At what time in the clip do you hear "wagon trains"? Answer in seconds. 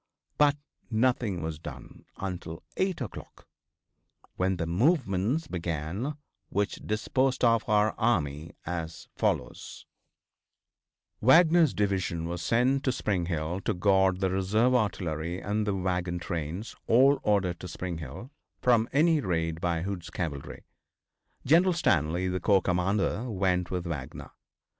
15.75-16.75